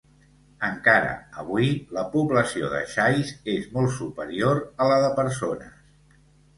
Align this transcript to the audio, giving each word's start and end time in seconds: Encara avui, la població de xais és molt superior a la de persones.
Encara 0.67 1.11
avui, 1.43 1.69
la 1.99 2.07
població 2.15 2.71
de 2.73 2.81
xais 2.97 3.37
és 3.57 3.71
molt 3.77 3.97
superior 4.01 4.67
a 4.87 4.93
la 4.95 5.01
de 5.09 5.17
persones. 5.25 6.23